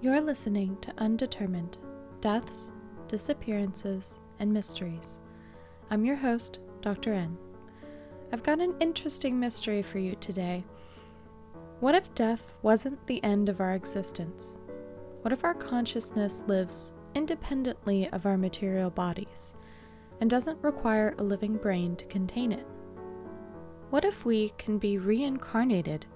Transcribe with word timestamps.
You're 0.00 0.20
listening 0.20 0.76
to 0.82 0.94
Undetermined 0.98 1.76
Deaths, 2.20 2.72
Disappearances, 3.08 4.20
and 4.38 4.52
Mysteries. 4.52 5.20
I'm 5.90 6.04
your 6.04 6.14
host, 6.14 6.60
Dr. 6.82 7.12
N. 7.12 7.36
I've 8.32 8.44
got 8.44 8.60
an 8.60 8.76
interesting 8.78 9.40
mystery 9.40 9.82
for 9.82 9.98
you 9.98 10.14
today. 10.14 10.64
What 11.80 11.96
if 11.96 12.14
death 12.14 12.54
wasn't 12.62 13.04
the 13.08 13.22
end 13.24 13.48
of 13.48 13.58
our 13.60 13.72
existence? 13.72 14.56
What 15.22 15.32
if 15.32 15.42
our 15.42 15.54
consciousness 15.54 16.44
lives 16.46 16.94
independently 17.16 18.08
of 18.10 18.24
our 18.24 18.38
material 18.38 18.90
bodies 18.90 19.56
and 20.20 20.30
doesn't 20.30 20.62
require 20.62 21.16
a 21.18 21.24
living 21.24 21.56
brain 21.56 21.96
to 21.96 22.04
contain 22.04 22.52
it? 22.52 22.66
What 23.90 24.04
if 24.04 24.24
we 24.24 24.50
can 24.58 24.78
be 24.78 24.96
reincarnated 24.96 26.06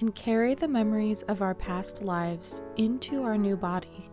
and 0.00 0.14
carry 0.14 0.54
the 0.54 0.68
memories 0.68 1.22
of 1.22 1.42
our 1.42 1.54
past 1.54 2.02
lives 2.02 2.62
into 2.76 3.22
our 3.22 3.38
new 3.38 3.56
body? 3.56 4.10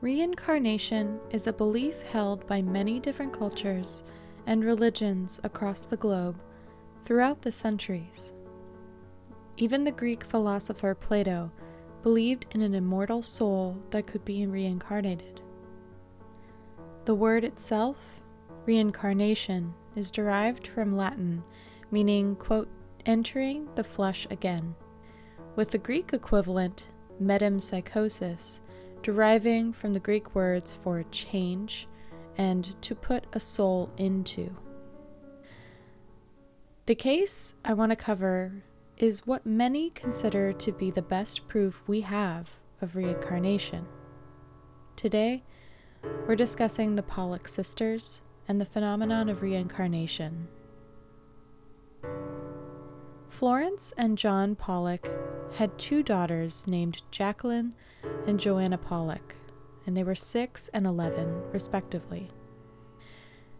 Reincarnation 0.00 1.18
is 1.30 1.46
a 1.46 1.52
belief 1.52 2.02
held 2.02 2.46
by 2.46 2.60
many 2.60 3.00
different 3.00 3.32
cultures 3.32 4.04
and 4.46 4.62
religions 4.62 5.40
across 5.42 5.82
the 5.82 5.96
globe 5.96 6.38
throughout 7.04 7.42
the 7.42 7.52
centuries. 7.52 8.34
Even 9.56 9.84
the 9.84 9.90
Greek 9.92 10.22
philosopher 10.22 10.94
Plato 10.94 11.50
believed 12.02 12.44
in 12.50 12.60
an 12.60 12.74
immortal 12.74 13.22
soul 13.22 13.82
that 13.90 14.06
could 14.06 14.24
be 14.24 14.46
reincarnated. 14.46 15.40
The 17.06 17.14
word 17.14 17.44
itself, 17.44 18.20
reincarnation, 18.66 19.72
is 19.96 20.10
derived 20.10 20.66
from 20.66 20.96
Latin, 20.96 21.44
meaning, 21.90 22.36
quote, 22.36 22.68
entering 23.06 23.68
the 23.74 23.84
flesh 23.84 24.26
again, 24.30 24.74
with 25.56 25.70
the 25.70 25.78
Greek 25.78 26.12
equivalent, 26.12 26.88
metempsychosis, 27.22 28.60
deriving 29.02 29.72
from 29.72 29.92
the 29.92 30.00
Greek 30.00 30.34
words 30.34 30.78
for 30.82 31.02
change 31.10 31.86
and 32.36 32.80
to 32.82 32.94
put 32.94 33.26
a 33.32 33.40
soul 33.40 33.90
into. 33.96 34.56
The 36.86 36.94
case 36.94 37.54
I 37.64 37.72
want 37.72 37.90
to 37.92 37.96
cover 37.96 38.64
is 38.96 39.26
what 39.26 39.46
many 39.46 39.90
consider 39.90 40.52
to 40.52 40.72
be 40.72 40.90
the 40.90 41.02
best 41.02 41.48
proof 41.48 41.82
we 41.86 42.02
have 42.02 42.58
of 42.80 42.96
reincarnation. 42.96 43.86
Today, 44.96 45.42
we're 46.26 46.36
discussing 46.36 46.94
the 46.94 47.02
Pollock 47.02 47.48
sisters 47.48 48.22
and 48.46 48.60
the 48.60 48.66
phenomenon 48.66 49.28
of 49.28 49.42
reincarnation. 49.42 50.48
Florence 53.44 53.92
and 53.98 54.16
John 54.16 54.56
Pollock 54.56 55.06
had 55.56 55.78
two 55.78 56.02
daughters 56.02 56.66
named 56.66 57.02
Jacqueline 57.10 57.74
and 58.26 58.40
Joanna 58.40 58.78
Pollock, 58.78 59.34
and 59.84 59.94
they 59.94 60.02
were 60.02 60.14
6 60.14 60.68
and 60.68 60.86
11, 60.86 61.52
respectively. 61.52 62.30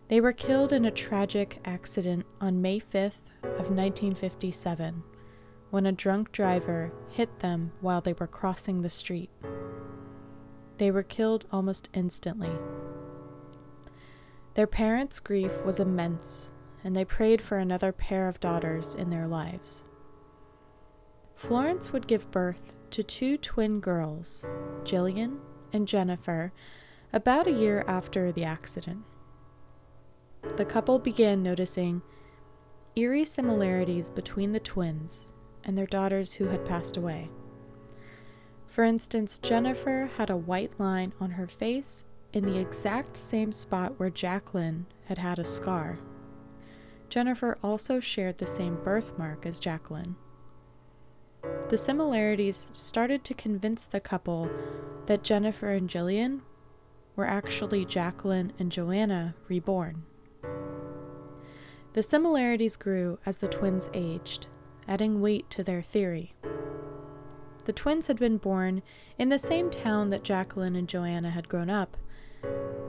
They 0.09 0.23
were 0.23 0.33
killed 0.33 0.73
in 0.73 0.87
a 0.87 0.91
tragic 0.91 1.61
accident 1.67 2.25
on 2.41 2.63
May 2.63 2.81
5th 2.81 3.29
of 3.43 3.69
1957 3.69 5.03
when 5.69 5.85
a 5.85 5.93
drunk 5.93 6.33
driver 6.33 6.91
hit 7.11 7.41
them 7.41 7.73
while 7.83 8.01
they 8.01 8.15
were 8.15 8.27
crossing 8.27 8.81
the 8.81 8.89
street. 8.89 9.29
They 10.79 10.91
were 10.91 11.03
killed 11.03 11.45
almost 11.53 11.91
instantly. 11.93 12.53
Their 14.55 14.67
parents' 14.67 15.21
grief 15.21 15.63
was 15.63 15.79
immense, 15.79 16.53
and 16.85 16.95
they 16.95 17.05
prayed 17.05 17.41
for 17.41 17.59
another 17.59 17.91
pair 17.91 18.29
of 18.29 18.39
daughters 18.39 18.95
in 18.95 19.11
their 19.11 19.27
lives. 19.27 19.85
Florence 21.35 21.93
would 21.93 22.07
give 22.07 22.31
birth 22.31 22.73
to 22.91 23.03
two 23.03 23.37
twin 23.37 23.81
girls, 23.81 24.45
Jillian 24.85 25.39
and 25.73 25.89
Jennifer, 25.89 26.53
about 27.13 27.49
a 27.49 27.53
year 27.53 27.85
after 27.89 28.31
the 28.31 28.45
accident 28.45 29.05
the 30.57 30.65
couple 30.65 30.99
began 30.99 31.43
noticing 31.43 32.03
eerie 32.95 33.25
similarities 33.25 34.11
between 34.11 34.53
the 34.53 34.61
twins 34.61 35.33
and 35.65 35.77
their 35.77 35.87
daughters 35.87 36.35
who 36.35 36.47
had 36.47 36.65
passed 36.65 36.97
away. 36.97 37.29
For 38.69 38.85
instance, 38.85 39.39
Jennifer 39.39 40.11
had 40.17 40.31
a 40.31 40.37
white 40.37 40.79
line 40.79 41.13
on 41.21 41.33
her 41.33 41.49
face 41.49 42.05
in 42.33 42.45
the 42.45 42.59
exact 42.59 43.17
same 43.17 43.53
spot 43.53 43.99
where 43.99 44.11
Jacqueline 44.11 44.87
had 45.07 45.19
had 45.19 45.39
a 45.39 45.45
scar. 45.45 45.99
Jennifer 47.15 47.57
also 47.63 48.01
shared 48.01 48.39
the 48.39 48.47
same 48.49 48.75
birthmark 48.83 49.47
as 49.47 49.61
Jacqueline. 49.61 50.17
The 51.69 51.79
similarities 51.79 52.71
started 52.73 53.23
to 53.23 53.35
convince 53.35 53.87
the 53.87 54.01
couple 54.01 54.51
that 55.07 55.23
Jennifer 55.23 55.71
and 55.71 55.89
Jillian 55.89 56.41
were 57.15 57.29
actually 57.29 57.85
Jacqueline 57.85 58.53
and 58.59 58.73
Joanna 58.73 59.37
reborn. 59.47 60.03
The 61.93 62.03
similarities 62.03 62.75
grew 62.75 63.21
as 63.25 63.37
the 63.37 63.47
twins 63.47 63.91
aged, 63.95 64.49
adding 64.89 65.21
weight 65.21 65.49
to 65.51 65.63
their 65.63 65.83
theory. 65.83 66.35
The 67.65 67.73
twins 67.73 68.09
had 68.09 68.19
been 68.19 68.39
born 68.39 68.83
in 69.21 69.29
the 69.29 69.39
same 69.39 69.71
town 69.71 70.11
that 70.11 70.25
Jacqueline 70.25 70.75
and 70.75 70.89
Joanna 70.89 71.31
had 71.31 71.49
grown 71.49 71.71
up, 71.71 71.97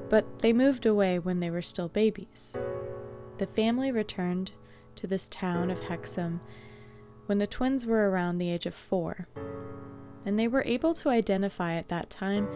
but 0.09 0.40
they 0.40 0.52
moved 0.52 0.88
away 0.88 1.19
when 1.19 1.41
they 1.41 1.52
were 1.52 1.62
still 1.62 1.90
babies. 1.90 2.58
The 3.38 3.47
family 3.47 3.91
returned 3.91 4.51
to 4.96 5.07
this 5.07 5.28
town 5.28 5.69
of 5.69 5.81
Hexham 5.81 6.40
when 7.25 7.38
the 7.38 7.47
twins 7.47 7.85
were 7.85 8.09
around 8.09 8.38
the 8.38 8.50
age 8.50 8.66
of 8.66 8.73
four, 8.73 9.28
and 10.25 10.40
they 10.40 10.47
were 10.47 10.63
able 10.66 10.94
to 10.94 11.09
identify 11.09 11.73
at 11.73 11.90
that 11.90 12.09
time 12.09 12.47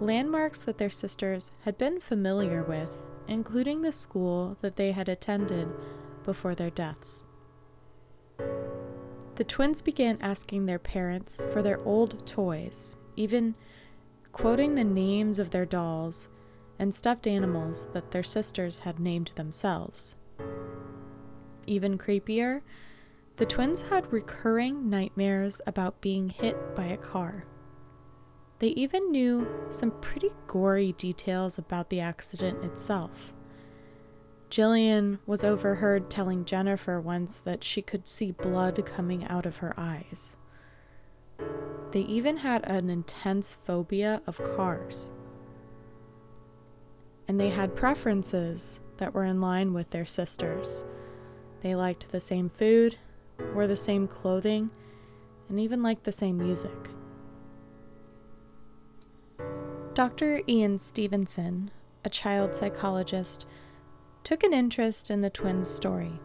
landmarks 0.00 0.60
that 0.60 0.78
their 0.78 0.90
sisters 0.90 1.52
had 1.62 1.76
been 1.76 2.00
familiar 2.00 2.62
with, 2.62 2.88
including 3.26 3.82
the 3.82 3.92
school 3.92 4.56
that 4.60 4.76
they 4.76 4.92
had 4.92 5.08
attended 5.08 5.68
before 6.24 6.54
their 6.54 6.70
deaths. 6.70 7.26
The 9.34 9.44
twins 9.44 9.82
began 9.82 10.18
asking 10.20 10.66
their 10.66 10.78
parents 10.78 11.46
for 11.52 11.62
their 11.62 11.80
old 11.84 12.26
toys, 12.26 12.96
even 13.16 13.54
quoting 14.32 14.74
the 14.74 14.84
names 14.84 15.38
of 15.38 15.50
their 15.50 15.66
dolls 15.66 16.28
and 16.78 16.94
stuffed 16.94 17.26
animals 17.26 17.88
that 17.92 18.12
their 18.12 18.22
sisters 18.22 18.80
had 18.80 19.00
named 19.00 19.32
themselves. 19.34 20.16
Even 21.68 21.98
creepier, 21.98 22.62
the 23.36 23.46
twins 23.46 23.82
had 23.82 24.10
recurring 24.12 24.88
nightmares 24.88 25.60
about 25.66 26.00
being 26.00 26.30
hit 26.30 26.74
by 26.74 26.86
a 26.86 26.96
car. 26.96 27.44
They 28.58 28.68
even 28.68 29.12
knew 29.12 29.46
some 29.70 29.92
pretty 30.00 30.30
gory 30.46 30.92
details 30.92 31.58
about 31.58 31.90
the 31.90 32.00
accident 32.00 32.64
itself. 32.64 33.32
Jillian 34.50 35.18
was 35.26 35.44
overheard 35.44 36.08
telling 36.08 36.46
Jennifer 36.46 36.98
once 37.00 37.38
that 37.38 37.62
she 37.62 37.82
could 37.82 38.08
see 38.08 38.32
blood 38.32 38.84
coming 38.86 39.24
out 39.26 39.44
of 39.44 39.58
her 39.58 39.74
eyes. 39.76 40.36
They 41.92 42.00
even 42.00 42.38
had 42.38 42.68
an 42.68 42.88
intense 42.88 43.58
phobia 43.62 44.22
of 44.26 44.42
cars. 44.56 45.12
And 47.28 47.38
they 47.38 47.50
had 47.50 47.76
preferences 47.76 48.80
that 48.96 49.12
were 49.12 49.24
in 49.24 49.40
line 49.40 49.74
with 49.74 49.90
their 49.90 50.06
sisters. 50.06 50.84
They 51.62 51.74
liked 51.74 52.10
the 52.10 52.20
same 52.20 52.50
food, 52.50 52.96
wore 53.54 53.66
the 53.66 53.76
same 53.76 54.06
clothing, 54.06 54.70
and 55.48 55.58
even 55.58 55.82
liked 55.82 56.04
the 56.04 56.12
same 56.12 56.38
music. 56.38 56.90
Dr. 59.94 60.42
Ian 60.46 60.78
Stevenson, 60.78 61.70
a 62.04 62.10
child 62.10 62.54
psychologist, 62.54 63.46
took 64.22 64.44
an 64.44 64.52
interest 64.52 65.10
in 65.10 65.22
the 65.22 65.30
twins' 65.30 65.68
story. 65.68 66.20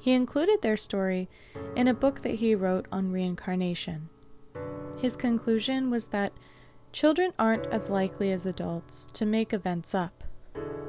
He 0.00 0.12
included 0.12 0.62
their 0.62 0.76
story 0.76 1.28
in 1.76 1.86
a 1.86 1.94
book 1.94 2.22
that 2.22 2.36
he 2.36 2.54
wrote 2.54 2.86
on 2.90 3.12
reincarnation. 3.12 4.08
His 4.98 5.16
conclusion 5.16 5.90
was 5.90 6.08
that 6.08 6.32
children 6.92 7.32
aren't 7.38 7.66
as 7.66 7.90
likely 7.90 8.32
as 8.32 8.46
adults 8.46 9.08
to 9.12 9.24
make 9.24 9.52
events 9.52 9.94
up, 9.94 10.24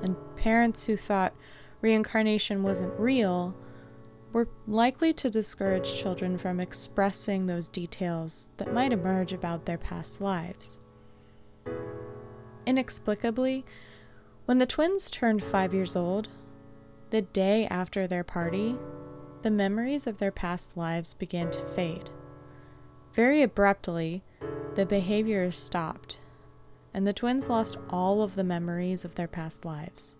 and 0.02 0.16
parents 0.36 0.86
who 0.86 0.98
thought 0.98 1.34
reincarnation 1.82 2.64
wasn't 2.64 3.00
real 3.00 3.56
were 4.36 4.50
likely 4.68 5.14
to 5.14 5.30
discourage 5.30 5.96
children 5.96 6.38
from 6.38 6.60
expressing 6.60 7.46
those 7.46 7.70
details 7.70 8.50
that 8.58 8.74
might 8.74 8.92
emerge 8.92 9.32
about 9.32 9.64
their 9.64 9.78
past 9.78 10.20
lives. 10.20 10.82
Inexplicably, 12.66 13.64
when 14.44 14.58
the 14.58 14.66
twins 14.66 15.10
turned 15.10 15.42
five 15.42 15.74
years 15.74 15.96
old, 15.96 16.28
the 17.12 17.22
day 17.22 17.66
after 17.68 18.06
their 18.06 18.26
party, 18.26 18.76
the 19.42 19.50
memories 19.50 20.06
of 20.06 20.18
their 20.18 20.34
past 20.34 20.76
lives 20.76 21.14
began 21.14 21.50
to 21.52 21.64
fade. 21.64 22.10
Very 23.14 23.42
abruptly, 23.42 24.22
the 24.76 24.86
behavior 24.86 25.50
stopped, 25.50 26.18
and 26.94 27.08
the 27.08 27.14
twins 27.14 27.48
lost 27.48 27.78
all 27.90 28.22
of 28.22 28.36
the 28.36 28.44
memories 28.44 29.06
of 29.06 29.16
their 29.16 29.30
past 29.30 29.64
lives. 29.64 30.16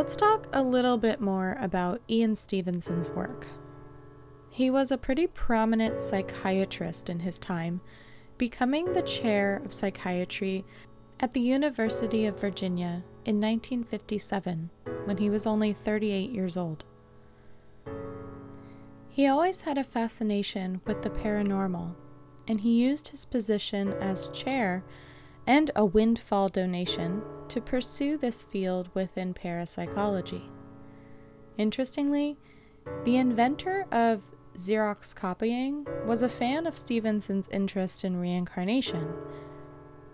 Let's 0.00 0.16
talk 0.16 0.48
a 0.50 0.62
little 0.62 0.96
bit 0.96 1.20
more 1.20 1.58
about 1.60 2.00
Ian 2.08 2.34
Stevenson's 2.34 3.10
work. 3.10 3.46
He 4.48 4.70
was 4.70 4.90
a 4.90 4.96
pretty 4.96 5.26
prominent 5.26 6.00
psychiatrist 6.00 7.10
in 7.10 7.20
his 7.20 7.38
time, 7.38 7.82
becoming 8.38 8.94
the 8.94 9.02
chair 9.02 9.60
of 9.62 9.74
psychiatry 9.74 10.64
at 11.20 11.32
the 11.32 11.42
University 11.42 12.24
of 12.24 12.40
Virginia 12.40 13.04
in 13.26 13.42
1957 13.42 14.70
when 15.04 15.18
he 15.18 15.28
was 15.28 15.46
only 15.46 15.74
38 15.74 16.30
years 16.30 16.56
old. 16.56 16.84
He 19.10 19.26
always 19.26 19.60
had 19.60 19.76
a 19.76 19.84
fascination 19.84 20.80
with 20.86 21.02
the 21.02 21.10
paranormal, 21.10 21.94
and 22.48 22.62
he 22.62 22.82
used 22.82 23.08
his 23.08 23.26
position 23.26 23.92
as 24.00 24.30
chair 24.30 24.82
and 25.50 25.72
a 25.74 25.84
windfall 25.84 26.48
donation 26.48 27.20
to 27.48 27.60
pursue 27.60 28.16
this 28.16 28.44
field 28.44 28.88
within 28.94 29.34
parapsychology. 29.34 30.48
Interestingly, 31.58 32.38
the 33.02 33.16
inventor 33.16 33.84
of 33.90 34.22
Xerox 34.56 35.12
copying 35.12 35.88
was 36.06 36.22
a 36.22 36.28
fan 36.28 36.68
of 36.68 36.76
Stevenson's 36.76 37.48
interest 37.48 38.04
in 38.04 38.20
reincarnation. 38.20 39.12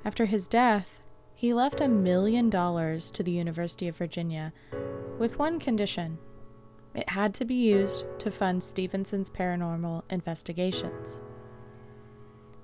After 0.06 0.24
his 0.24 0.46
death, 0.46 1.02
he 1.34 1.52
left 1.52 1.82
a 1.82 1.88
million 1.88 2.48
dollars 2.48 3.10
to 3.10 3.22
the 3.22 3.32
University 3.32 3.88
of 3.88 3.98
Virginia 3.98 4.54
with 5.18 5.38
one 5.38 5.58
condition 5.58 6.16
it 6.94 7.10
had 7.10 7.34
to 7.34 7.44
be 7.44 7.56
used 7.56 8.06
to 8.20 8.30
fund 8.30 8.62
Stevenson's 8.62 9.28
paranormal 9.28 10.04
investigations. 10.08 11.20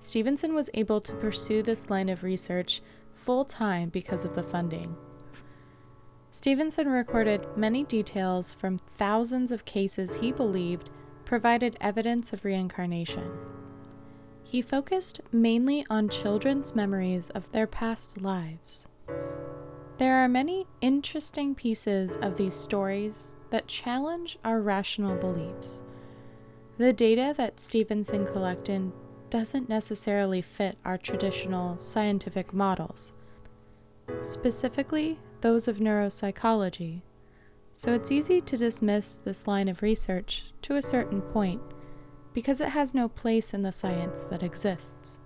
Stevenson 0.02 0.52
was 0.52 0.68
able 0.74 1.00
to 1.00 1.14
pursue 1.14 1.62
this 1.62 1.88
line 1.88 2.08
of 2.08 2.24
research 2.24 2.82
full 3.12 3.44
time 3.44 3.88
because 3.88 4.24
of 4.24 4.34
the 4.34 4.42
funding. 4.42 4.96
Stevenson 6.32 6.88
recorded 6.88 7.46
many 7.56 7.84
details 7.84 8.52
from 8.52 8.78
thousands 8.78 9.52
of 9.52 9.64
cases 9.64 10.16
he 10.16 10.32
believed 10.32 10.90
provided 11.24 11.76
evidence 11.80 12.32
of 12.32 12.44
reincarnation. 12.44 13.30
He 14.42 14.60
focused 14.60 15.20
mainly 15.30 15.86
on 15.88 16.08
children's 16.08 16.74
memories 16.74 17.30
of 17.30 17.52
their 17.52 17.68
past 17.68 18.20
lives. 18.20 18.88
There 19.98 20.16
are 20.16 20.28
many 20.28 20.66
interesting 20.80 21.54
pieces 21.54 22.16
of 22.16 22.36
these 22.36 22.54
stories 22.54 23.36
that 23.50 23.68
challenge 23.68 24.36
our 24.42 24.60
rational 24.60 25.16
beliefs. 25.16 25.84
The 26.76 26.92
data 26.92 27.32
that 27.36 27.60
Stevenson 27.60 28.26
collected 28.26 28.90
doesn't 29.32 29.66
necessarily 29.66 30.42
fit 30.42 30.76
our 30.84 30.98
traditional 30.98 31.78
scientific 31.78 32.52
models, 32.52 33.14
specifically 34.20 35.18
those 35.40 35.66
of 35.66 35.78
neuropsychology, 35.78 37.00
so 37.72 37.94
it's 37.94 38.10
easy 38.10 38.42
to 38.42 38.58
dismiss 38.58 39.16
this 39.16 39.46
line 39.46 39.68
of 39.68 39.80
research 39.80 40.52
to 40.60 40.76
a 40.76 40.82
certain 40.82 41.22
point 41.22 41.62
because 42.34 42.60
it 42.60 42.68
has 42.68 42.92
no 42.92 43.08
place 43.08 43.54
in 43.54 43.62
the 43.62 43.72
science 43.72 44.20
that 44.24 44.42
exists. 44.42 45.18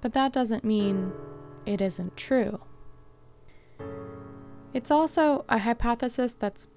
But 0.00 0.14
that 0.14 0.32
doesn't 0.32 0.64
mean 0.64 1.12
it 1.66 1.82
isn't 1.82 2.16
true. 2.16 2.62
It's 4.72 4.90
also 4.90 5.44
a 5.50 5.58
hypothesis 5.58 6.32
that's 6.32 6.70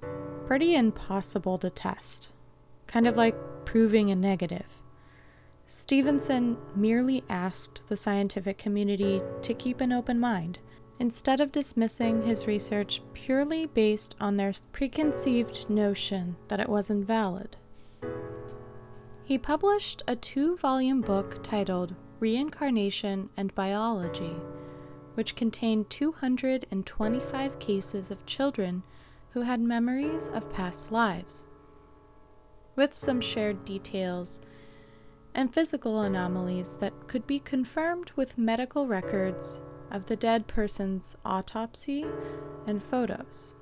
pretty 0.45 0.75
impossible 0.75 1.57
to 1.59 1.69
test, 1.69 2.33
kind 2.87 3.07
of 3.07 3.15
like 3.15 3.37
proving 3.63 4.11
a 4.11 4.15
negative. 4.15 4.80
Stevenson 5.67 6.57
merely 6.75 7.23
asked 7.29 7.83
the 7.87 7.95
scientific 7.95 8.57
community 8.57 9.21
to 9.41 9.53
keep 9.53 9.81
an 9.81 9.91
open 9.91 10.19
mind 10.19 10.59
instead 10.99 11.39
of 11.39 11.51
dismissing 11.51 12.21
his 12.21 12.45
research 12.45 13.01
purely 13.13 13.65
based 13.65 14.15
on 14.19 14.37
their 14.37 14.53
preconceived 14.71 15.69
notion 15.69 16.35
that 16.47 16.59
it 16.59 16.69
was 16.69 16.89
invalid. 16.89 17.57
He 19.23 19.37
published 19.37 20.03
a 20.07 20.15
two 20.15 20.57
volume 20.57 21.01
book 21.01 21.41
titled 21.41 21.95
Reincarnation 22.19 23.29
and 23.35 23.55
Biology, 23.55 24.35
which 25.15 25.35
contained 25.35 25.89
225 25.89 27.59
cases 27.59 28.11
of 28.11 28.25
children 28.25 28.83
who 29.31 29.41
had 29.41 29.59
memories 29.59 30.27
of 30.27 30.51
past 30.51 30.91
lives, 30.91 31.45
with 32.75 32.93
some 32.93 33.21
shared 33.21 33.65
details 33.65 34.41
and 35.33 35.53
physical 35.53 36.01
anomalies 36.01 36.75
that 36.77 37.07
could 37.07 37.25
be 37.25 37.39
confirmed 37.39 38.11
with 38.15 38.37
medical 38.37 38.87
records 38.87 39.61
of 39.89 40.07
the 40.07 40.15
dead 40.15 40.47
person's 40.47 41.15
autopsy 41.25 42.05
and 42.65 42.81
photos. 42.81 43.55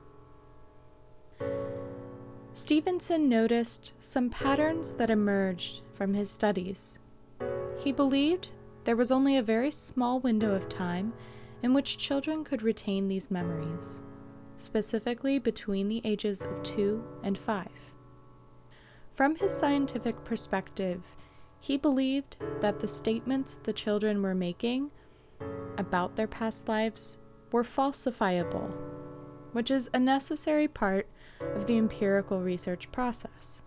Stevenson 2.54 3.30
noticed 3.30 3.94
some 4.00 4.30
patterns 4.30 4.94
that 4.94 5.10
emerged 5.10 5.82
from 5.94 6.14
his 6.14 6.30
studies. 6.30 7.00
He 7.78 7.92
believed 7.92 8.50
there 8.84 8.96
was 8.96 9.12
only 9.12 9.38
a 9.38 9.44
very 9.44 9.72
small 9.72 10.20
window 10.20 10.54
of 10.54 10.68
time 10.68 11.14
in 11.62 11.74
which 11.74 11.98
children 11.98 12.44
could 12.44 12.62
retain 12.62 13.08
these 13.08 13.32
memories, 13.32 14.02
specifically 14.58 15.40
between 15.40 15.88
the 15.88 16.02
ages 16.04 16.42
of 16.44 16.64
2 16.64 17.04
and 17.24 17.38
5. 17.38 17.68
From 19.14 19.36
his 19.36 19.52
scientific 19.52 20.24
perspective, 20.24 21.04
he 21.60 21.78
believed 21.78 22.38
that 22.62 22.80
the 22.80 22.88
statements 22.88 23.58
the 23.58 23.74
children 23.74 24.22
were 24.22 24.36
making 24.36 24.92
about 25.78 26.16
their 26.16 26.28
past 26.28 26.68
lives 26.68 27.18
were 27.52 27.64
falsifiable, 27.64 28.72
which 29.54 29.72
is 29.72 29.90
a 29.94 30.00
necessary 30.00 30.68
part 30.68 31.08
of 31.40 31.68
the 31.68 31.78
empirical 31.78 32.42
research 32.42 32.92
process. 32.92 33.64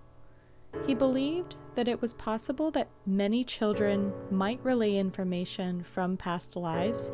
He 0.87 0.95
believed 0.95 1.57
that 1.75 1.89
it 1.89 2.01
was 2.01 2.13
possible 2.13 2.71
that 2.73 2.89
many 3.07 3.45
children 3.45 4.13
might 4.31 4.61
relay 4.63 4.97
information 4.97 5.83
from 5.83 6.17
past 6.17 6.57
lives 6.57 7.11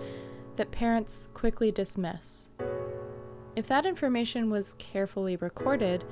that 0.56 0.70
parents 0.70 1.28
quickly 1.34 1.70
dismiss. 1.70 2.50
If 3.56 3.66
that 3.68 3.86
information 3.86 4.50
was 4.50 4.74
carefully 4.74 5.36
recorded, 5.36 6.04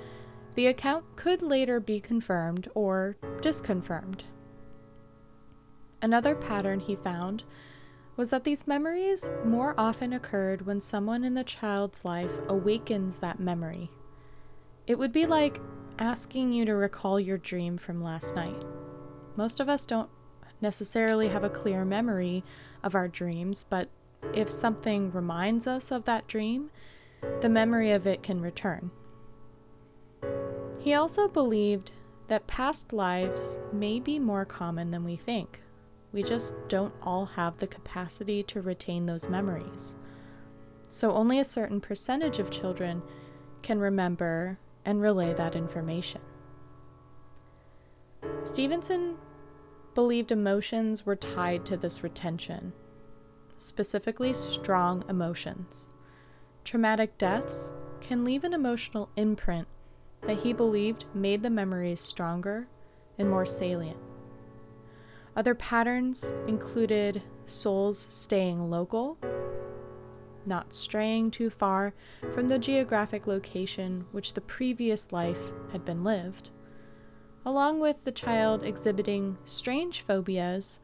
the 0.55 0.67
account 0.67 1.05
could 1.17 1.43
later 1.43 1.79
be 1.81 2.01
confirmed 2.01 2.69
or 2.75 3.17
disconfirmed. 3.41 4.25
Another 6.07 6.37
pattern 6.37 6.79
he 6.79 6.95
found 6.95 7.43
was 8.17 8.31
that 8.31 8.45
these 8.45 8.69
memories 8.69 9.29
more 9.45 9.75
often 9.77 10.13
occurred 10.13 10.65
when 10.65 10.81
someone 10.81 11.25
in 11.25 11.35
the 11.35 11.43
child's 11.43 12.05
life 12.05 12.31
awakens 12.47 13.19
that 13.19 13.41
memory 13.41 13.91
it 14.87 15.01
would 15.01 15.11
be 15.11 15.27
like 15.27 15.61
asking 15.99 16.53
you 16.53 16.65
to 16.65 16.77
recall 16.77 17.19
your 17.19 17.39
dream 17.39 17.77
from 17.77 18.01
last 18.01 18.37
night. 18.37 18.65
Most 19.35 19.59
of 19.59 19.69
us 19.69 19.85
don't 19.85 20.09
necessarily 20.61 21.27
have 21.27 21.43
a 21.43 21.51
clear 21.51 21.85
memory 21.85 22.45
of 22.85 22.95
our 22.95 23.09
dreams, 23.09 23.67
but 23.69 23.89
if 24.33 24.49
something 24.49 25.11
reminds 25.11 25.67
us 25.67 25.91
of 25.91 26.05
that 26.05 26.29
dream, 26.29 26.71
the 27.41 27.49
memory 27.49 27.91
of 27.91 28.07
it 28.07 28.23
can 28.23 28.41
return. 28.41 28.93
He 30.79 30.95
also 30.95 31.27
believed 31.27 31.91
that 32.29 32.47
past 32.47 32.93
lives 32.93 33.59
may 33.73 33.99
be 33.99 34.21
more 34.21 34.45
common 34.45 34.93
than 34.93 35.03
we 35.03 35.17
think. 35.17 35.63
We 36.13 36.23
just 36.23 36.55
don't 36.69 36.95
all 37.03 37.27
have 37.27 37.59
the 37.59 37.67
capacity 37.67 38.43
to 38.45 38.61
retain 38.61 39.07
those 39.07 39.29
memories. 39.29 39.97
So, 40.89 41.13
only 41.13 41.39
a 41.39 41.45
certain 41.45 41.81
percentage 41.81 42.39
of 42.39 42.51
children 42.51 43.03
can 43.63 43.81
remember 43.81 44.59
and 44.85 45.01
relay 45.01 45.35
that 45.35 45.57
information. 45.57 46.21
Stevenson 48.45 49.17
believed 49.95 50.31
emotions 50.31 51.05
were 51.05 51.17
tied 51.17 51.67
to 51.67 51.77
this 51.77 52.03
retention, 52.03 52.73
specifically 53.59 54.33
strong 54.33 55.05
emotions. 55.09 55.91
Traumatic 56.65 57.19
deaths 57.19 57.73
can 58.01 58.25
leave 58.25 58.45
an 58.45 58.53
emotional 58.53 59.11
imprint 59.17 59.67
that 60.23 60.39
he 60.39 60.53
believed 60.53 61.05
made 61.15 61.43
the 61.43 61.51
memories 61.51 62.01
stronger 62.01 62.69
and 63.19 63.29
more 63.29 63.47
salient. 63.47 63.99
Other 65.37 65.55
patterns 65.55 66.33
included 66.49 67.23
souls 67.47 68.07
staying 68.11 68.71
local 68.71 69.19
not 70.47 70.73
straying 70.73 71.31
too 71.31 71.51
far 71.51 71.93
from 72.33 72.49
the 72.49 72.59
geographic 72.59 73.27
location 73.27 74.07
which 74.13 74.35
the 74.35 74.41
previous 74.41 75.13
life 75.13 75.53
had 75.73 75.85
been 75.85 76.05
lived, 76.05 76.51
along 77.45 77.81
with 77.81 78.05
the 78.05 78.13
child 78.13 78.63
exhibiting 78.63 79.37
strange 79.45 80.03
phobias 80.03 80.79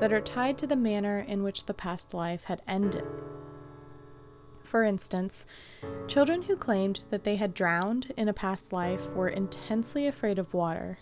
that 0.00 0.12
are 0.12 0.20
tied 0.20 0.58
to 0.58 0.66
the 0.66 0.76
manner 0.76 1.20
in 1.20 1.42
which 1.42 1.66
the 1.66 1.74
past 1.74 2.12
life 2.12 2.44
had 2.44 2.62
ended. 2.66 3.04
For 4.62 4.82
instance, 4.82 5.46
children 6.08 6.42
who 6.42 6.56
claimed 6.56 7.00
that 7.10 7.22
they 7.22 7.36
had 7.36 7.54
drowned 7.54 8.12
in 8.16 8.28
a 8.28 8.32
past 8.32 8.72
life 8.72 9.08
were 9.10 9.28
intensely 9.28 10.06
afraid 10.08 10.40
of 10.40 10.52
water. 10.52 10.98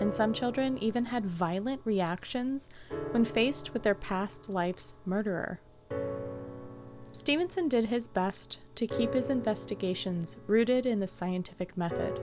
And 0.00 0.12
some 0.12 0.32
children 0.32 0.76
even 0.78 1.06
had 1.06 1.24
violent 1.24 1.80
reactions 1.84 2.68
when 3.12 3.24
faced 3.24 3.72
with 3.72 3.82
their 3.82 3.94
past 3.94 4.48
life's 4.48 4.94
murderer. 5.06 5.60
Stevenson 7.12 7.68
did 7.68 7.86
his 7.86 8.08
best 8.08 8.58
to 8.74 8.88
keep 8.88 9.14
his 9.14 9.30
investigations 9.30 10.36
rooted 10.48 10.84
in 10.84 10.98
the 10.98 11.06
scientific 11.06 11.76
method. 11.76 12.20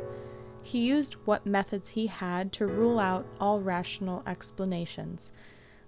he 0.63 0.79
used 0.79 1.15
what 1.25 1.45
methods 1.45 1.89
he 1.89 2.07
had 2.07 2.51
to 2.53 2.65
rule 2.65 2.99
out 2.99 3.25
all 3.39 3.59
rational 3.59 4.23
explanations, 4.27 5.31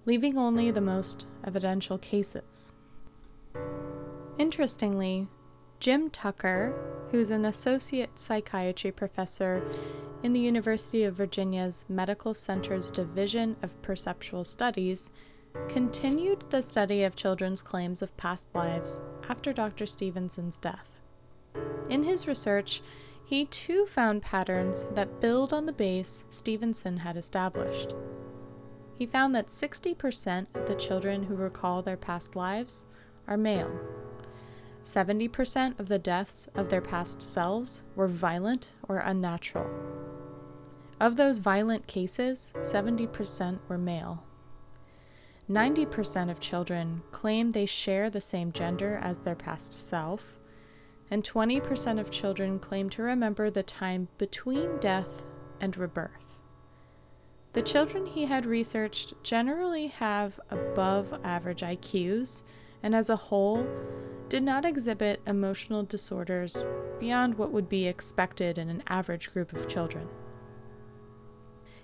leaving 0.06 0.38
only 0.38 0.72
the 0.72 0.82
most 0.82 1.26
evidential 1.44 1.98
cases. 1.98 2.74
Interestingly, 4.38 5.28
Jim 5.80 6.10
Tucker, 6.10 6.74
who's 7.14 7.30
an 7.30 7.46
associate 7.46 8.18
psychiatry 8.18 8.92
professor 8.92 9.62
in 10.24 10.34
the 10.34 10.40
University 10.40 11.04
of 11.04 11.14
Virginia's 11.14 11.86
Medical 11.88 12.34
Center's 12.34 12.90
Division 12.90 13.56
of 13.62 13.80
Perceptual 13.84 14.44
Studies, 14.44 15.12
continued 15.70 16.44
the 16.50 16.64
study 16.64 17.04
of 17.04 17.16
children's 17.16 17.62
claims 17.62 18.02
of 18.02 18.18
past 18.18 18.48
lives 18.56 19.04
after 19.30 19.54
Dr. 19.54 19.86
Stevenson's 19.86 20.58
death. 20.58 20.88
In 21.88 22.02
his 22.02 22.28
research, 22.28 22.82
he 23.24 23.46
too 23.46 23.86
found 23.86 24.24
patterns 24.24 24.86
that 24.86 25.22
build 25.22 25.54
on 25.54 25.68
the 25.68 25.72
base 25.72 26.26
Stevenson 26.32 26.98
had 26.98 27.16
established. 27.16 27.94
He 28.98 29.06
found 29.06 29.36
that 29.36 29.50
60% 29.50 30.48
of 30.56 30.68
the 30.68 30.74
children 30.74 31.22
who 31.22 31.36
recall 31.36 31.84
their 31.84 31.96
past 31.96 32.36
lives 32.36 32.88
are 33.28 33.38
male. 33.38 34.03
70% 34.84 35.80
of 35.80 35.88
the 35.88 36.00
deaths 36.00 36.50
of 36.56 36.70
their 36.70 36.82
past 36.82 37.22
selves 37.22 37.84
were 37.96 38.08
violent 38.08 38.72
or 38.88 38.98
unnatural. 38.98 39.70
Of 41.00 41.16
those 41.16 41.40
violent 41.40 41.88
cases, 41.88 42.54
70% 42.58 43.60
were 43.68 43.78
male. 43.78 44.24
90% 45.50 46.32
of 46.32 46.40
children 46.40 47.02
claim 47.12 47.52
they 47.52 47.66
share 47.66 48.10
the 48.10 48.22
same 48.22 48.52
gender 48.52 49.00
as 49.02 49.20
their 49.20 49.36
past 49.36 49.74
self, 49.74 50.38
and 51.12 51.24
20% 51.24 52.00
of 52.00 52.12
children 52.12 52.60
claim 52.60 52.90
to 52.90 53.04
remember 53.04 53.50
the 53.50 53.64
time 53.64 54.08
between 54.18 54.78
death 54.80 55.24
and 55.60 55.78
rebirth. 55.78 56.12
The 57.54 57.62
children 57.62 58.06
he 58.08 58.26
had 58.26 58.46
researched 58.46 59.14
generally 59.22 59.88
have 59.88 60.40
above 60.50 61.14
average 61.24 61.62
IQs, 61.62 62.42
and 62.84 62.94
as 62.94 63.10
a 63.10 63.16
whole, 63.16 63.66
did 64.30 64.44
not 64.44 64.66
exhibit 64.66 65.22
emotional 65.26 65.84
disorders 65.84 66.64
beyond 67.00 67.36
what 67.36 67.52
would 67.52 67.70
be 67.70 67.88
expected 67.88 68.58
in 68.58 68.70
an 68.70 68.84
average 68.88 69.32
group 69.32 69.54
of 69.54 69.68
children. 69.68 70.08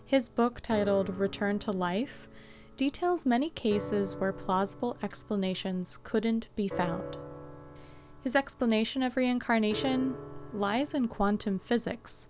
His 0.06 0.28
book, 0.28 0.60
titled 0.60 1.18
Return 1.18 1.60
to 1.60 1.72
Life, 1.72 2.28
details 2.76 3.26
many 3.26 3.50
cases 3.50 4.16
where 4.16 4.34
plausible 4.34 4.98
explanations 5.04 5.98
couldn't 5.98 6.48
be 6.56 6.68
found. 6.68 7.18
His 8.24 8.36
explanation 8.36 9.04
of 9.04 9.16
reincarnation 9.16 10.16
lies 10.54 10.94
in 10.94 11.08
quantum 11.08 11.60
physics, 11.60 12.30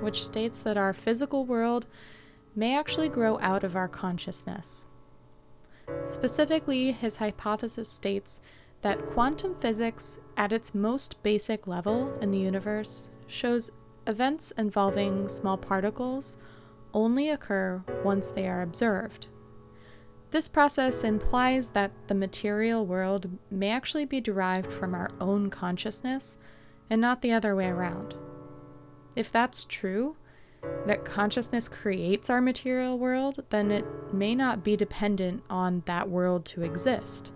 which 0.00 0.24
states 0.24 0.60
that 0.60 0.76
our 0.76 0.92
physical 0.92 1.44
world 1.44 1.86
may 2.54 2.76
actually 2.76 3.08
grow 3.08 3.38
out 3.40 3.64
of 3.64 3.76
our 3.76 3.88
consciousness. 3.88 4.86
Specifically, 6.04 6.92
his 6.92 7.18
hypothesis 7.18 7.88
states 7.88 8.40
that 8.82 9.06
quantum 9.06 9.54
physics, 9.56 10.20
at 10.36 10.52
its 10.52 10.74
most 10.74 11.22
basic 11.22 11.66
level 11.66 12.16
in 12.20 12.30
the 12.30 12.38
universe, 12.38 13.10
shows 13.26 13.70
events 14.06 14.52
involving 14.52 15.28
small 15.28 15.56
particles 15.56 16.38
only 16.94 17.28
occur 17.28 17.82
once 18.04 18.30
they 18.30 18.48
are 18.48 18.62
observed. 18.62 19.26
This 20.30 20.48
process 20.48 21.04
implies 21.04 21.70
that 21.70 21.92
the 22.08 22.14
material 22.14 22.84
world 22.84 23.30
may 23.50 23.70
actually 23.70 24.04
be 24.04 24.20
derived 24.20 24.72
from 24.72 24.94
our 24.94 25.10
own 25.20 25.50
consciousness 25.50 26.38
and 26.90 27.00
not 27.00 27.22
the 27.22 27.32
other 27.32 27.54
way 27.54 27.66
around. 27.66 28.14
If 29.14 29.32
that's 29.32 29.64
true, 29.64 30.16
that 30.86 31.04
consciousness 31.04 31.68
creates 31.68 32.30
our 32.30 32.40
material 32.40 32.98
world, 32.98 33.44
then 33.50 33.70
it 33.70 33.84
may 34.12 34.34
not 34.34 34.62
be 34.62 34.76
dependent 34.76 35.42
on 35.50 35.82
that 35.86 36.08
world 36.08 36.44
to 36.46 36.62
exist. 36.62 37.32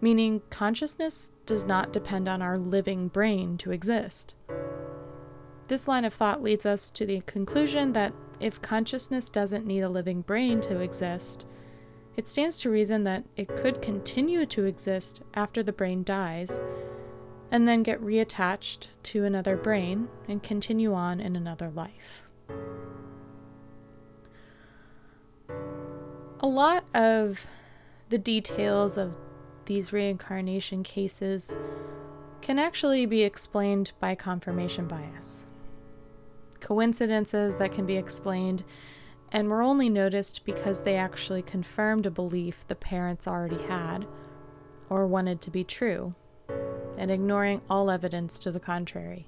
Meaning, 0.00 0.42
consciousness 0.50 1.32
does 1.46 1.64
not 1.64 1.92
depend 1.92 2.28
on 2.28 2.42
our 2.42 2.56
living 2.56 3.08
brain 3.08 3.58
to 3.58 3.70
exist. 3.70 4.34
This 5.68 5.86
line 5.86 6.04
of 6.04 6.14
thought 6.14 6.42
leads 6.42 6.66
us 6.66 6.90
to 6.90 7.06
the 7.06 7.20
conclusion 7.22 7.92
that 7.92 8.12
if 8.40 8.60
consciousness 8.60 9.28
doesn't 9.28 9.66
need 9.66 9.82
a 9.82 9.88
living 9.88 10.22
brain 10.22 10.60
to 10.62 10.80
exist, 10.80 11.46
it 12.16 12.26
stands 12.26 12.58
to 12.60 12.70
reason 12.70 13.04
that 13.04 13.24
it 13.36 13.56
could 13.56 13.80
continue 13.80 14.44
to 14.46 14.64
exist 14.64 15.22
after 15.34 15.62
the 15.62 15.72
brain 15.72 16.02
dies, 16.02 16.60
and 17.50 17.68
then 17.68 17.82
get 17.82 18.02
reattached 18.02 18.88
to 19.02 19.24
another 19.24 19.56
brain 19.56 20.08
and 20.26 20.42
continue 20.42 20.94
on 20.94 21.20
in 21.20 21.36
another 21.36 21.70
life. 21.70 22.24
A 26.40 26.46
lot 26.46 26.84
of 26.94 27.46
the 28.08 28.18
details 28.18 28.98
of 28.98 29.16
these 29.66 29.92
reincarnation 29.92 30.82
cases 30.82 31.56
can 32.40 32.58
actually 32.58 33.06
be 33.06 33.22
explained 33.22 33.92
by 34.00 34.14
confirmation 34.14 34.86
bias. 34.88 35.46
Coincidences 36.60 37.56
that 37.56 37.72
can 37.72 37.86
be 37.86 37.96
explained 37.96 38.64
and 39.30 39.48
were 39.48 39.62
only 39.62 39.88
noticed 39.88 40.44
because 40.44 40.82
they 40.82 40.96
actually 40.96 41.42
confirmed 41.42 42.04
a 42.06 42.10
belief 42.10 42.66
the 42.66 42.74
parents 42.74 43.26
already 43.26 43.62
had 43.62 44.06
or 44.90 45.06
wanted 45.06 45.40
to 45.40 45.50
be 45.50 45.64
true, 45.64 46.12
and 46.98 47.10
ignoring 47.10 47.62
all 47.70 47.90
evidence 47.90 48.38
to 48.38 48.50
the 48.50 48.60
contrary. 48.60 49.26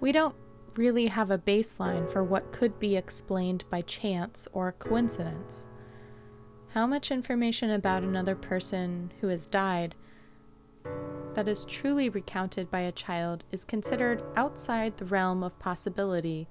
We 0.00 0.12
don't 0.12 0.34
really 0.76 1.06
have 1.06 1.30
a 1.30 1.38
baseline 1.38 2.10
for 2.10 2.22
what 2.22 2.52
could 2.52 2.78
be 2.78 2.96
explained 2.96 3.64
by 3.70 3.82
chance 3.82 4.46
or 4.52 4.72
coincidence. 4.72 5.68
How 6.74 6.86
much 6.86 7.10
information 7.10 7.70
about 7.70 8.02
another 8.02 8.34
person 8.34 9.12
who 9.20 9.28
has 9.28 9.46
died 9.46 9.94
that 11.34 11.48
is 11.48 11.64
truly 11.64 12.08
recounted 12.08 12.70
by 12.70 12.80
a 12.80 12.92
child 12.92 13.44
is 13.52 13.64
considered 13.64 14.22
outside 14.36 14.96
the 14.96 15.04
realm 15.04 15.42
of 15.42 15.58
possibility 15.58 16.48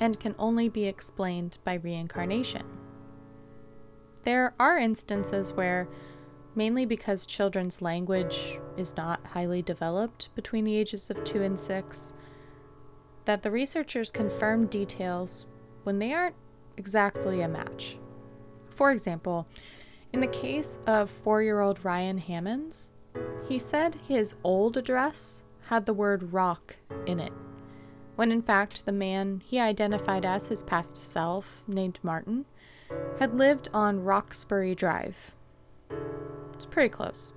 and 0.00 0.20
can 0.20 0.34
only 0.38 0.68
be 0.68 0.86
explained 0.86 1.58
by 1.64 1.74
reincarnation. 1.74 2.64
There 4.24 4.54
are 4.58 4.78
instances 4.78 5.52
where, 5.52 5.88
mainly 6.54 6.86
because 6.86 7.26
children's 7.26 7.82
language 7.82 8.58
is 8.76 8.96
not 8.96 9.26
highly 9.28 9.62
developed 9.62 10.30
between 10.34 10.64
the 10.64 10.76
ages 10.76 11.10
of 11.10 11.24
2 11.24 11.42
and 11.42 11.58
6, 11.58 12.14
that 13.28 13.42
the 13.42 13.50
researchers 13.50 14.10
confirm 14.10 14.64
details 14.64 15.44
when 15.84 15.98
they 15.98 16.14
aren't 16.14 16.34
exactly 16.78 17.42
a 17.42 17.46
match. 17.46 17.98
For 18.70 18.90
example, 18.90 19.46
in 20.14 20.20
the 20.20 20.26
case 20.26 20.78
of 20.86 21.10
four 21.10 21.42
year 21.42 21.60
old 21.60 21.84
Ryan 21.84 22.16
Hammonds, 22.16 22.92
he 23.46 23.58
said 23.58 23.96
his 24.08 24.36
old 24.42 24.78
address 24.78 25.44
had 25.66 25.84
the 25.84 25.92
word 25.92 26.32
rock 26.32 26.76
in 27.04 27.20
it 27.20 27.34
when 28.16 28.32
in 28.32 28.40
fact 28.40 28.86
the 28.86 28.92
man 28.92 29.42
he 29.44 29.60
identified 29.60 30.24
as 30.24 30.46
his 30.46 30.62
past 30.62 30.96
self, 30.96 31.62
named 31.68 31.98
Martin, 32.02 32.46
had 33.18 33.34
lived 33.34 33.68
on 33.74 34.04
Roxbury 34.04 34.74
Drive. 34.74 35.34
It's 36.54 36.64
pretty 36.64 36.88
close. 36.88 37.34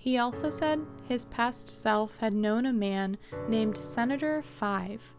He 0.00 0.16
also 0.16 0.48
said 0.48 0.86
his 1.06 1.26
past 1.26 1.68
self 1.68 2.16
had 2.20 2.32
known 2.32 2.64
a 2.64 2.72
man 2.72 3.18
named 3.50 3.76
Senator 3.76 4.40
Five, 4.40 5.12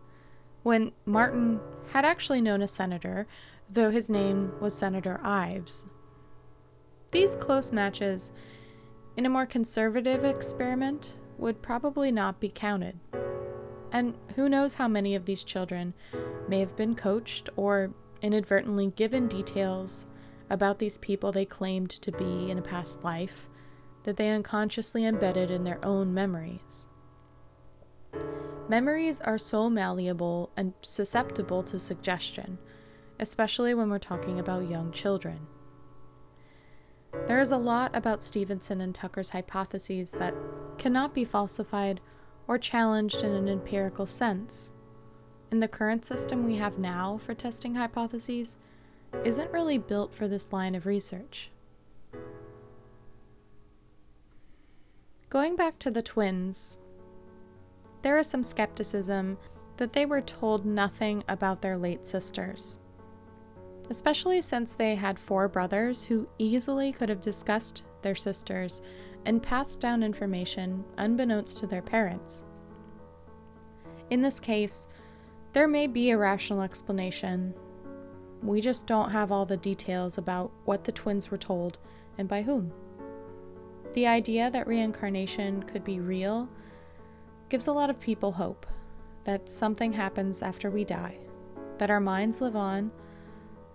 when 0.64 0.92
Martin 1.06 1.60
had 1.92 2.04
actually 2.04 2.42
known 2.42 2.64
a 2.64 2.68
senator, 2.68 3.28
though 3.70 3.92
his 3.92 4.10
name 4.10 4.54
was 4.60 4.74
Senator 4.74 5.22
Ives. 5.24 5.86
These 7.12 7.36
close 7.36 7.72
matches, 7.72 8.34
in 9.16 9.28
a 9.28 9.30
more 9.30 9.46
conservative 9.46 10.26
experiment, 10.26 11.14
would 11.38 11.62
probably 11.62 12.12
not 12.12 12.40
be 12.40 12.50
counted. 12.50 12.98
And 13.92 14.16
who 14.36 14.50
knows 14.50 14.74
how 14.74 14.88
many 14.88 15.14
of 15.14 15.26
these 15.26 15.44
children 15.44 15.94
may 16.48 16.60
have 16.60 16.76
been 16.76 16.96
coached 16.96 17.50
or 17.56 17.94
inadvertently 18.24 18.88
given 18.88 19.28
details 19.28 20.08
about 20.50 20.80
these 20.80 20.98
people 20.98 21.32
they 21.32 21.46
claimed 21.46 21.92
to 21.92 22.12
be 22.12 22.50
in 22.50 22.58
a 22.58 22.64
past 22.64 23.04
life 23.04 23.48
that 24.04 24.18
they 24.18 24.30
unconsciously 24.30 25.06
embedded 25.06 25.52
in 25.52 25.64
their 25.64 25.84
own 25.86 26.14
memories. 26.14 26.88
Memories 28.68 29.20
are 29.22 29.38
so 29.38 29.70
malleable 29.70 30.52
and 30.56 30.74
susceptible 30.82 31.64
to 31.64 31.78
suggestion, 31.78 32.58
especially 33.20 33.74
when 33.74 33.90
we're 33.90 34.00
talking 34.00 34.40
about 34.40 34.70
young 34.70 34.92
children. 34.92 35.48
There 37.28 37.42
is 37.42 37.52
a 37.52 37.58
lot 37.58 37.96
about 37.96 38.24
Stevenson 38.24 38.80
and 38.80 38.96
Tucker's 38.96 39.32
hypotheses 39.32 40.12
that 40.14 40.34
cannot 40.78 41.14
be 41.14 41.26
falsified 41.26 42.00
or 42.48 42.58
challenged 42.58 43.24
in 43.24 43.34
an 43.34 43.50
empirical 43.50 44.06
sense. 44.06 44.74
In 45.52 45.60
the 45.60 45.68
current 45.68 46.06
system 46.06 46.46
we 46.46 46.56
have 46.56 46.80
now 46.80 47.20
for 47.22 47.34
testing 47.34 47.76
hypotheses, 47.76 48.58
isn't 49.26 49.52
really 49.52 49.78
built 49.78 50.16
for 50.16 50.28
this 50.28 50.54
line 50.54 50.74
of 50.74 50.86
research. 50.86 51.52
Going 55.32 55.56
back 55.56 55.80
to 55.80 55.90
the 55.90 56.02
twins, 56.02 56.78
there 58.02 58.18
is 58.18 58.28
some 58.28 58.44
skepticism 58.44 59.38
that 59.78 59.94
they 59.94 60.06
were 60.06 60.20
told 60.20 60.66
nothing 60.66 61.24
about 61.30 61.62
their 61.62 61.78
late 61.78 62.06
sisters, 62.06 62.82
especially 63.90 64.42
since 64.42 64.74
they 64.74 64.96
had 64.96 65.18
four 65.18 65.48
brothers 65.48 66.04
who 66.04 66.28
easily 66.38 66.92
could 66.92 67.08
have 67.08 67.22
discussed 67.22 67.86
their 68.02 68.14
sisters 68.14 68.82
and 69.26 69.42
passed 69.42 69.80
down 69.80 70.04
information 70.04 70.84
unbeknownst 70.98 71.60
to 71.60 71.66
their 71.66 71.82
parents. 71.82 72.44
In 74.10 74.22
this 74.22 74.42
case, 74.42 74.90
there 75.54 75.70
may 75.70 75.88
be 75.88 76.12
a 76.12 76.18
rational 76.18 76.62
explanation. 76.62 77.54
We 78.44 78.60
just 78.60 78.86
don't 78.86 79.12
have 79.12 79.32
all 79.32 79.46
the 79.46 79.56
details 79.56 80.18
about 80.18 80.52
what 80.66 80.84
the 80.84 80.92
twins 80.92 81.32
were 81.32 81.38
told 81.38 81.78
and 82.18 82.28
by 82.28 82.42
whom. 82.42 82.74
The 83.94 84.08
idea 84.08 84.50
that 84.50 84.68
reincarnation 84.68 85.64
could 85.64 85.84
be 85.84 86.00
real 86.00 86.48
gives 87.50 87.68
a 87.68 87.74
lot 87.74 87.90
of 87.90 88.00
people 88.00 88.32
hope 88.32 88.66
that 89.26 89.50
something 89.50 89.94
happens 89.94 90.42
after 90.42 90.72
we 90.72 90.86
die, 90.86 91.18
that 91.78 91.90
our 91.90 92.00
minds 92.00 92.40
live 92.40 92.56
on, 92.56 92.92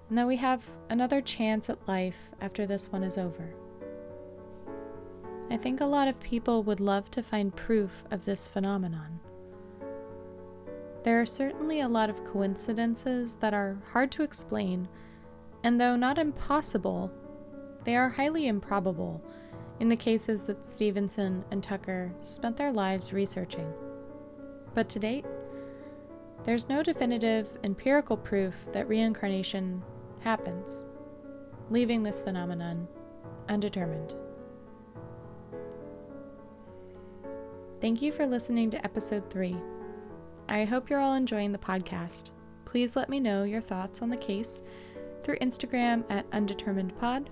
and 0.09 0.17
that 0.17 0.27
we 0.27 0.37
have 0.37 0.65
another 0.89 1.21
chance 1.21 1.69
at 1.69 1.87
life 1.87 2.31
after 2.41 2.67
this 2.67 2.91
one 2.91 3.03
is 3.03 3.19
over. 3.19 3.55
I 5.51 5.59
think 5.59 5.81
a 5.81 5.87
lot 5.87 6.09
of 6.09 6.19
people 6.19 6.63
would 6.63 6.81
love 6.81 7.11
to 7.13 7.23
find 7.23 7.55
proof 7.55 8.05
of 8.11 8.25
this 8.25 8.49
phenomenon. 8.49 9.21
There 11.03 11.21
are 11.21 11.27
certainly 11.27 11.81
a 11.81 11.89
lot 11.89 12.11
of 12.11 12.25
coincidences 12.25 13.37
that 13.37 13.55
are 13.55 13.77
hard 13.93 14.11
to 14.13 14.23
explain, 14.23 14.89
and 15.63 15.81
though 15.81 15.95
not 15.95 16.19
impossible, 16.19 17.13
they 17.85 17.95
are 17.95 18.09
highly 18.09 18.49
improbable 18.49 19.23
in 19.81 19.89
the 19.89 19.97
cases 19.97 20.45
that 20.45 20.67
Stevenson 20.67 21.45
and 21.51 21.63
Tucker 21.63 22.13
spent 22.23 22.57
their 22.57 22.73
lives 22.73 23.13
researching. 23.13 23.73
But 24.75 24.89
to 24.91 24.99
date, 24.99 25.25
there's 26.45 26.69
no 26.69 26.83
definitive 26.83 27.49
empirical 27.65 28.17
proof 28.17 28.55
that 28.73 28.89
reincarnation 28.89 29.83
happens, 30.21 30.87
leaving 31.71 32.03
this 32.03 32.21
phenomenon 32.21 32.87
undetermined. 33.49 34.15
Thank 37.81 38.01
you 38.01 38.13
for 38.13 38.27
listening 38.27 38.71
to 38.71 38.85
episode 38.85 39.31
3. 39.31 39.57
I 40.49 40.65
hope 40.65 40.89
you're 40.89 41.01
all 41.01 41.15
enjoying 41.15 41.53
the 41.53 41.59
podcast. 41.59 42.31
Please 42.65 42.97
let 42.97 43.09
me 43.09 43.21
know 43.21 43.45
your 43.45 43.61
thoughts 43.61 44.01
on 44.01 44.09
the 44.09 44.17
case 44.17 44.63
through 45.23 45.39
Instagram 45.39 46.05
at 46.09 46.31
undeterminedpod 46.31 47.27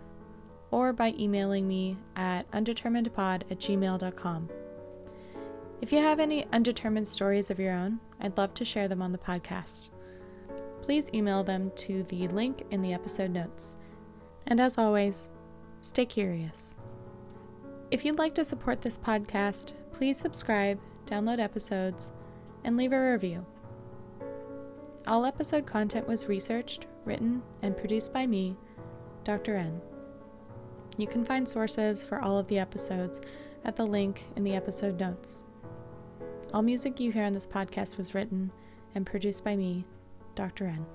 or 0.74 0.92
by 0.92 1.14
emailing 1.16 1.68
me 1.68 1.96
at 2.16 2.50
undeterminedpod 2.50 3.42
at 3.48 3.60
gmail.com. 3.60 4.48
If 5.80 5.92
you 5.92 5.98
have 6.00 6.18
any 6.18 6.46
undetermined 6.52 7.06
stories 7.06 7.48
of 7.48 7.60
your 7.60 7.72
own, 7.72 8.00
I'd 8.20 8.36
love 8.36 8.54
to 8.54 8.64
share 8.64 8.88
them 8.88 9.00
on 9.00 9.12
the 9.12 9.18
podcast. 9.18 9.90
Please 10.82 11.08
email 11.14 11.44
them 11.44 11.70
to 11.76 12.02
the 12.02 12.26
link 12.26 12.64
in 12.72 12.82
the 12.82 12.92
episode 12.92 13.30
notes. 13.30 13.76
And 14.48 14.58
as 14.58 14.76
always, 14.76 15.30
stay 15.80 16.06
curious. 16.06 16.74
If 17.92 18.04
you'd 18.04 18.18
like 18.18 18.34
to 18.34 18.44
support 18.44 18.82
this 18.82 18.98
podcast, 18.98 19.74
please 19.92 20.18
subscribe, 20.18 20.80
download 21.06 21.38
episodes, 21.38 22.10
and 22.64 22.76
leave 22.76 22.92
a 22.92 23.12
review. 23.12 23.46
All 25.06 25.24
episode 25.24 25.66
content 25.66 26.08
was 26.08 26.26
researched, 26.26 26.86
written, 27.04 27.44
and 27.62 27.76
produced 27.76 28.12
by 28.12 28.26
me, 28.26 28.56
Dr. 29.22 29.54
N. 29.54 29.80
You 30.96 31.06
can 31.06 31.24
find 31.24 31.48
sources 31.48 32.04
for 32.04 32.20
all 32.20 32.38
of 32.38 32.46
the 32.46 32.58
episodes 32.58 33.20
at 33.64 33.76
the 33.76 33.86
link 33.86 34.24
in 34.36 34.44
the 34.44 34.54
episode 34.54 35.00
notes. 35.00 35.44
All 36.52 36.62
music 36.62 37.00
you 37.00 37.10
hear 37.10 37.24
on 37.24 37.32
this 37.32 37.46
podcast 37.46 37.96
was 37.96 38.14
written 38.14 38.52
and 38.94 39.04
produced 39.04 39.42
by 39.42 39.56
me, 39.56 39.84
Dr. 40.36 40.66
N. 40.66 40.86